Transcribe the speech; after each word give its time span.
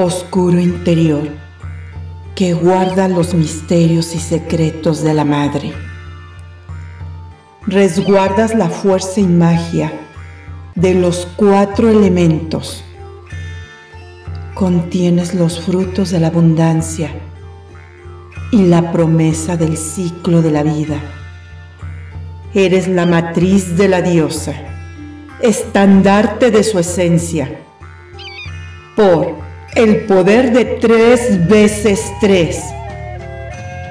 oscuro 0.00 0.60
interior 0.60 1.28
que 2.36 2.52
guarda 2.52 3.08
los 3.08 3.34
misterios 3.34 4.14
y 4.14 4.20
secretos 4.20 5.02
de 5.02 5.12
la 5.12 5.24
madre. 5.24 5.72
Resguardas 7.66 8.54
la 8.54 8.68
fuerza 8.68 9.18
y 9.18 9.24
magia 9.24 9.92
de 10.76 10.94
los 10.94 11.26
cuatro 11.34 11.90
elementos. 11.90 12.84
Contienes 14.54 15.34
los 15.34 15.60
frutos 15.60 16.10
de 16.10 16.20
la 16.20 16.28
abundancia 16.28 17.10
y 18.52 18.66
la 18.66 18.92
promesa 18.92 19.56
del 19.56 19.76
ciclo 19.76 20.42
de 20.42 20.52
la 20.52 20.62
vida. 20.62 21.00
Eres 22.54 22.86
la 22.86 23.04
matriz 23.04 23.76
de 23.76 23.88
la 23.88 24.00
diosa, 24.00 24.54
estandarte 25.40 26.52
de 26.52 26.62
su 26.62 26.78
esencia. 26.78 27.62
Por 28.94 29.47
el 29.78 30.00
poder 30.06 30.52
de 30.52 30.64
tres 30.64 31.48
veces 31.48 32.12
tres, 32.20 32.62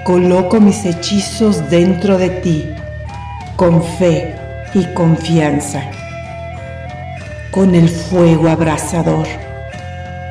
coloco 0.03 0.59
mis 0.59 0.85
hechizos 0.85 1.69
dentro 1.69 2.17
de 2.17 2.29
ti, 2.29 2.69
con 3.55 3.81
fe 3.81 4.35
y 4.73 4.85
confianza 4.93 5.83
con 7.57 7.73
el 7.73 7.89
fuego 7.89 8.49
abrasador. 8.49 9.25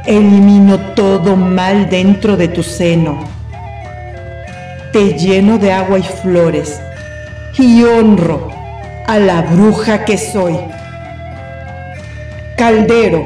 Elimino 0.06 0.78
todo 0.94 1.34
mal 1.34 1.90
dentro 1.90 2.36
de 2.36 2.46
tu 2.46 2.62
seno. 2.62 3.18
Te 4.92 5.14
lleno 5.14 5.58
de 5.58 5.72
agua 5.72 5.98
y 5.98 6.04
flores 6.04 6.80
y 7.58 7.82
honro 7.82 8.48
a 9.08 9.18
la 9.18 9.42
bruja 9.42 10.04
que 10.04 10.16
soy. 10.16 10.56
Caldero, 12.56 13.24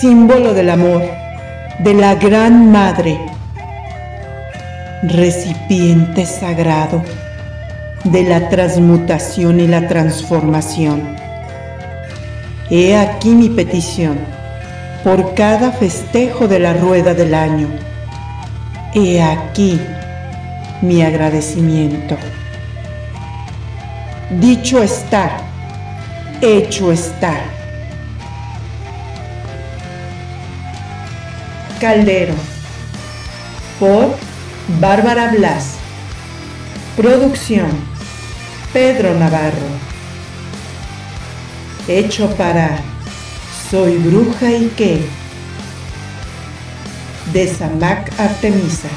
símbolo 0.00 0.54
del 0.54 0.70
amor, 0.70 1.02
de 1.80 1.94
la 1.94 2.14
gran 2.14 2.70
madre. 2.70 3.18
Recipiente 5.02 6.26
sagrado 6.26 7.02
de 8.04 8.22
la 8.22 8.48
transmutación 8.48 9.60
y 9.60 9.66
la 9.66 9.88
transformación 9.88 11.16
He 12.70 12.96
aquí 12.96 13.30
mi 13.30 13.48
petición 13.48 14.18
por 15.04 15.34
cada 15.34 15.72
festejo 15.72 16.48
de 16.48 16.58
la 16.58 16.72
rueda 16.72 17.12
del 17.12 17.34
año. 17.34 17.68
He 18.94 19.20
aquí 19.20 19.78
mi 20.80 21.02
agradecimiento. 21.02 22.16
Dicho 24.40 24.82
está, 24.82 25.38
hecho 26.40 26.92
está. 26.92 27.51
Caldero, 31.82 32.34
por 33.80 34.16
Bárbara 34.80 35.32
Blas. 35.32 35.74
Producción, 36.96 37.70
Pedro 38.72 39.14
Navarro 39.14 39.66
hecho 41.88 42.30
para 42.36 42.78
Soy 43.68 43.96
bruja 43.96 44.52
y 44.52 44.68
qué 44.76 45.00
de 47.32 47.52
Samac 47.52 48.12
Artemisa. 48.16 48.88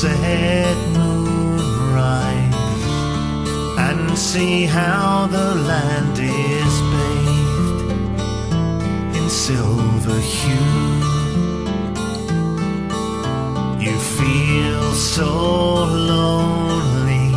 Sunset 0.00 0.76
moonrise 0.92 2.54
and 3.86 4.16
see 4.16 4.64
how 4.64 5.26
the 5.26 5.56
land 5.56 6.16
is 6.20 6.74
bathed 6.92 8.20
in 9.16 9.28
silver 9.28 10.20
hue. 10.20 10.94
You 13.84 13.98
feel 13.98 14.92
so 14.94 15.32
lonely. 16.12 17.32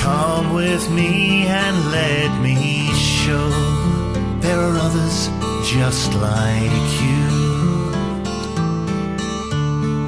Come 0.00 0.54
with 0.54 0.90
me 0.90 1.46
and 1.46 1.76
let 1.90 2.40
me 2.40 2.90
show 2.94 3.50
there 4.40 4.58
are 4.58 4.78
others 4.78 5.28
just 5.66 6.14
like 6.14 7.02
you 7.02 7.41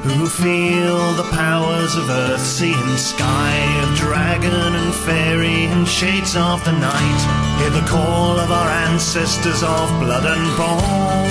who 0.05 0.27
feel 0.27 1.13
the 1.13 1.27
powers 1.31 1.95
of 1.95 2.07
earth, 2.09 2.39
sea 2.39 2.73
and 2.73 2.99
sky, 2.99 3.57
of 3.81 3.97
dragon 3.97 4.53
and 4.53 4.93
fairy 4.93 5.65
and 5.65 5.87
shades 5.87 6.35
of 6.35 6.63
the 6.63 6.71
night. 6.73 7.21
Hear 7.57 7.71
the 7.71 7.87
call 7.87 8.37
of 8.37 8.51
our 8.51 8.69
ancestors 8.85 9.63
of 9.63 9.89
blood 9.99 10.25
and 10.25 10.45
bone, 10.57 11.25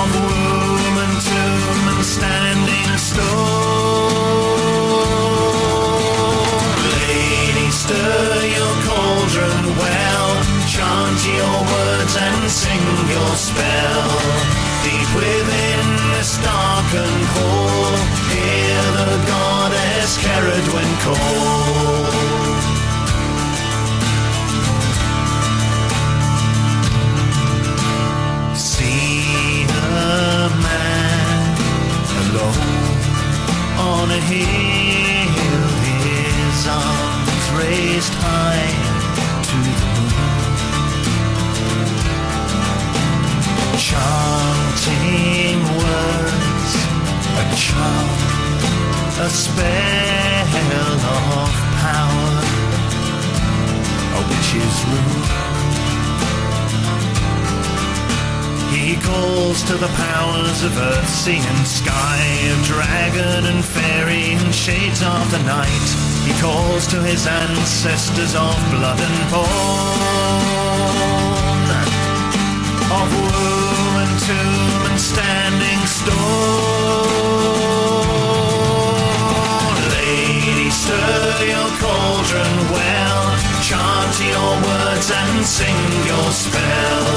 of 0.00 0.08
womb 0.18 0.96
and 1.06 1.16
tomb 1.30 1.86
and 1.94 2.04
standing 2.04 2.90
stone. 2.98 4.18
Lady, 6.90 7.70
stir 7.70 8.50
your 8.58 8.74
cauldron 8.82 9.64
well, 9.78 10.28
chant 10.66 11.20
your 11.38 11.58
words 11.70 12.14
and 12.18 12.50
sing 12.50 12.84
your 13.14 13.34
spell 13.36 14.67
deep 14.88 15.14
within 15.14 15.86
this 16.12 16.38
darkened 16.38 17.24
hall. 17.36 17.92
Hear 18.32 18.82
the 18.98 19.10
goddess 19.28 20.16
Cerridwen 20.16 20.90
call. 21.04 22.08
See 22.18 22.37
a 47.76 48.28
a 49.20 49.28
spell 49.28 49.58
of 51.42 51.52
power, 51.82 52.32
a 54.14 54.20
witch's 54.28 54.78
rule. 54.90 55.26
He 58.70 58.96
calls 59.02 59.62
to 59.64 59.74
the 59.76 59.88
powers 59.88 60.62
of 60.62 60.78
earth, 60.78 61.08
sea 61.08 61.40
and 61.42 61.66
sky, 61.66 62.22
of 62.52 62.64
dragon 62.64 63.46
and 63.46 63.64
fairy 63.64 64.34
and 64.34 64.54
shades 64.54 65.02
of 65.02 65.30
the 65.32 65.42
night. 65.42 65.88
He 66.24 66.32
calls 66.40 66.86
to 66.88 67.02
his 67.02 67.26
ancestors 67.26 68.34
of 68.36 68.56
blood 68.70 69.00
and 69.00 69.30
bone, 69.32 69.48
of 73.00 73.08
womb 73.18 73.96
and 74.04 74.14
tomb 74.26 74.90
and 74.90 75.00
standing 75.00 75.86
stone. 75.86 76.87
Sing 85.48 85.80
your 86.04 86.30
spell. 86.30 87.08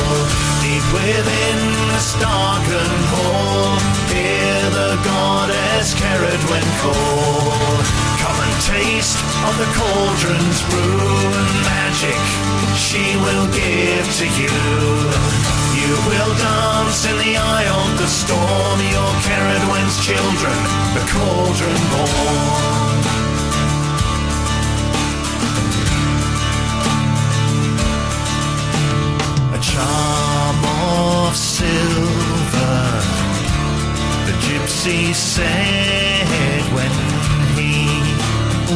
Deep 0.63 0.85
within 0.95 1.59
the 1.91 2.01
darkened 2.23 3.05
hall, 3.11 3.75
hear 4.07 4.61
the 4.71 4.95
goddess 5.03 5.93
Cerridwen 5.93 6.67
call. 6.79 7.75
Come 8.23 8.39
and 8.47 8.57
taste 8.63 9.19
of 9.43 9.53
the 9.59 9.69
cauldron's 9.75 10.59
brew 10.71 11.11
and 11.27 11.51
magic 11.67 12.21
she 12.79 13.03
will 13.19 13.47
give 13.51 14.07
to 14.19 14.25
you. 14.39 14.55
You 15.75 15.91
will 16.07 16.33
dance 16.39 17.03
in 17.05 17.17
the 17.19 17.35
eye 17.35 17.67
of 17.67 17.99
the 17.99 18.07
storm, 18.07 18.79
your 18.95 19.11
Cerridwen's 19.27 19.97
children, 20.07 20.57
the 20.95 21.03
cauldron 21.11 21.81
born. 21.91 22.90
Lucy 35.11 35.43
said 35.43 36.63
when 36.73 36.91
he 37.57 37.85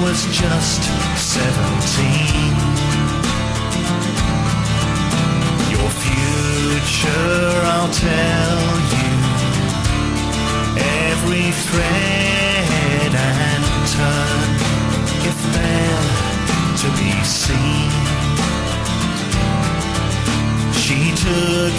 was 0.04 0.26
just 0.36 0.84
seventeen. 1.16 2.56
Your 5.72 5.90
future, 5.90 7.62
I'll 7.64 7.90
tell 7.90 8.35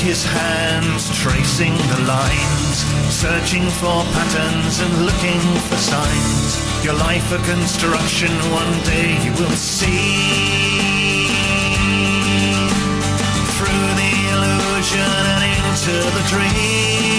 his 0.06 0.24
hands, 0.24 1.10
tracing 1.18 1.74
the 1.90 2.00
lines, 2.06 2.76
searching 3.12 3.66
for 3.80 4.04
patterns 4.14 4.78
and 4.78 5.04
looking 5.04 5.40
for 5.66 5.76
signs. 5.76 6.84
Your 6.84 6.94
life 6.94 7.32
a 7.32 7.38
construction, 7.38 8.30
one 8.52 8.74
day 8.84 9.18
you 9.24 9.32
will 9.32 9.56
see. 9.56 11.26
Through 13.56 13.86
the 14.00 14.14
illusion 14.34 15.10
and 15.34 15.42
into 15.50 15.96
the 16.16 16.24
dream. 16.28 17.15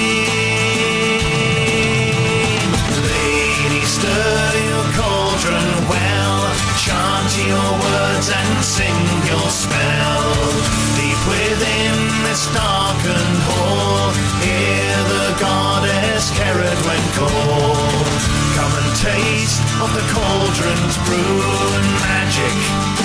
And 21.10 21.88
magic 22.04 22.56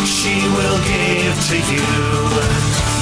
she 0.07 0.35
will 0.57 0.79
give 0.83 1.37
to 1.51 1.59
you. 1.71 1.87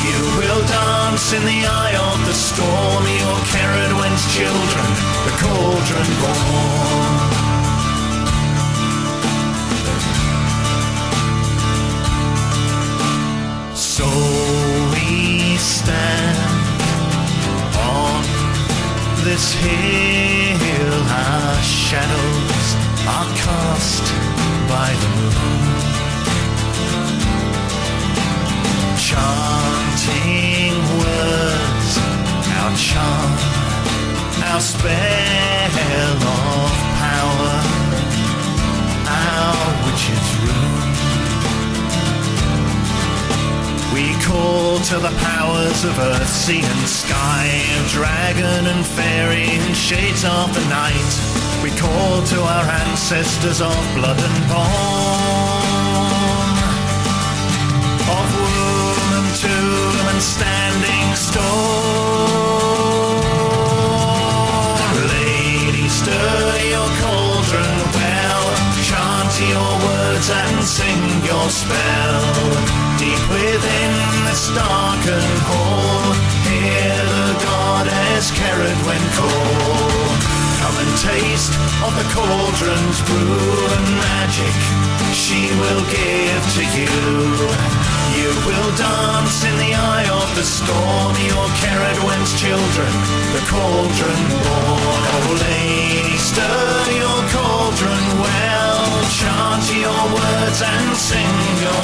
You 0.04 0.20
will 0.38 0.62
dance 0.66 1.32
in 1.32 1.42
the 1.44 1.66
eye 1.66 1.96
of 1.96 2.26
the 2.26 2.34
storm, 2.34 3.04
your 3.04 3.38
Cerridwen's 3.48 4.24
children, 4.34 4.88
the 5.24 5.32
cauldron 5.40 6.08
born. 6.20 6.69
Spell 34.60 36.16
of 36.20 36.72
power, 37.00 37.54
our 39.08 39.68
witch's 39.84 40.28
rune. 40.44 40.92
We 43.94 44.12
call 44.22 44.78
to 44.90 44.98
the 44.98 45.14
powers 45.24 45.84
of 45.84 45.98
earth, 45.98 46.28
sea 46.28 46.60
and 46.62 46.88
sky, 46.88 47.48
of 47.80 47.88
dragon 47.88 48.66
and 48.66 48.84
fairy 48.84 49.48
and 49.48 49.74
shades 49.74 50.24
of 50.24 50.52
the 50.52 50.64
night. 50.68 51.12
We 51.62 51.70
call 51.70 52.22
to 52.22 52.40
our 52.42 52.66
ancestors 52.84 53.60
of 53.62 53.80
blood 53.96 54.20
and 54.20 54.48
bone, 54.52 55.70
of 58.12 58.28
womb 58.36 59.12
and 59.18 59.30
tomb 59.40 60.06
and 60.12 60.20
standing 60.20 60.89
spell. 71.50 72.22
Deep 72.98 73.22
within 73.28 73.92
this 74.26 74.48
darkened 74.54 75.40
hall, 75.50 76.14
hear 76.46 76.96
the 77.10 77.30
goddess 77.42 78.30
Cerridwen 78.30 79.04
call. 79.18 80.10
Come 80.62 80.76
and 80.78 80.94
taste 80.98 81.54
of 81.82 81.92
the 81.98 82.06
cauldron's 82.14 83.00
brew 83.02 83.66
and 83.76 83.86
magic 83.98 84.90
she 85.14 85.50
will 85.58 85.84
give 85.90 86.42
to 86.54 86.64
you. 86.78 86.94
You 88.14 88.30
will 88.46 88.70
dance 88.76 89.42
in 89.42 89.56
the 89.58 89.72
eye 89.74 90.06
of 90.06 90.28
the 90.38 90.46
storm, 90.46 91.14
your 91.26 91.46
Cerridwen's 91.58 92.32
children, 92.38 92.92
the 93.34 93.42
cauldron 93.50 94.22
born. 94.42 95.02
Oh, 95.14 95.30
lady, 95.50 96.16
stir 96.16 96.94
your 96.94 97.20
cauldron 97.34 98.06
well, 98.22 98.86
chant 99.18 99.66
your 99.74 100.02
words 100.14 100.62
and 100.62 100.96
sing 100.96 101.39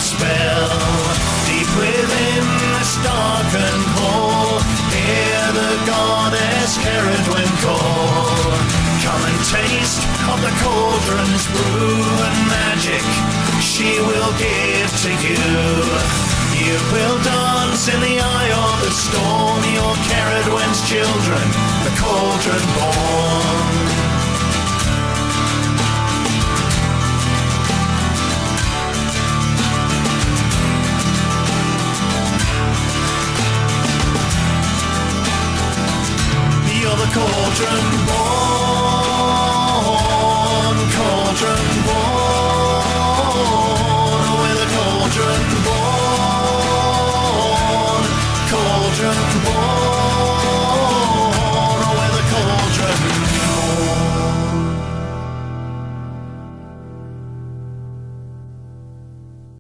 spell. 0.07 0.71
Deep 1.51 1.67
within 1.75 2.47
this 2.79 2.95
darkened 3.03 3.87
hall, 3.99 4.63
hear 4.95 5.43
the 5.51 5.73
goddess 5.83 6.79
Cerridwen 6.79 7.51
call. 7.67 8.55
Come 9.03 9.23
and 9.27 9.41
taste 9.51 10.03
of 10.31 10.39
the 10.47 10.55
cauldron's 10.63 11.45
brew 11.51 12.07
and 12.23 12.39
magic 12.47 13.03
she 13.59 13.99
will 13.99 14.33
give 14.39 14.91
to 15.03 15.11
you. 15.27 15.43
You 16.55 16.77
will 16.95 17.19
dance 17.27 17.89
in 17.91 18.01
the 18.01 18.17
eye 18.23 18.53
of 18.55 18.75
the 18.87 18.93
storm, 18.95 19.61
your 19.75 19.95
Cerridwen's 20.07 20.81
children, 20.87 21.47
the 21.83 21.93
cauldron 21.99 22.65
born. 22.79 24.06
Cauldron 37.57 37.96